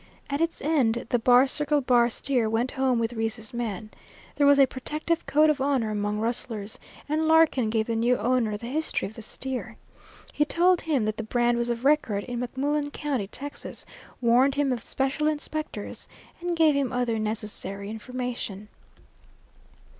At 0.31 0.41
its 0.41 0.63
end 0.63 1.05
the 1.09 1.19
bar 1.19 1.45
circle 1.45 1.79
bar 1.79 2.09
steer 2.09 2.49
went 2.49 2.71
home 2.71 2.97
with 2.97 3.13
Reece's 3.13 3.53
man. 3.53 3.91
There 4.33 4.47
was 4.47 4.57
a 4.57 4.65
protective 4.65 5.27
code 5.27 5.51
of 5.51 5.61
honor 5.61 5.91
among 5.91 6.17
rustlers, 6.17 6.79
and 7.07 7.27
Larkin 7.27 7.69
gave 7.69 7.85
the 7.85 7.95
new 7.95 8.17
owner 8.17 8.57
the 8.57 8.65
history 8.65 9.07
of 9.07 9.13
the 9.13 9.21
steer. 9.21 9.77
He 10.33 10.43
told 10.43 10.81
him 10.81 11.05
that 11.05 11.17
the 11.17 11.21
brand 11.23 11.59
was 11.59 11.69
of 11.69 11.85
record 11.85 12.23
in 12.23 12.39
McMullen 12.39 12.91
County, 12.91 13.27
Texas, 13.27 13.85
warned 14.21 14.55
him 14.55 14.71
of 14.71 14.81
special 14.81 15.27
inspectors, 15.27 16.07
and 16.39 16.57
gave 16.57 16.73
him 16.73 16.91
other 16.91 17.19
necessary 17.19 17.87
information. 17.91 18.69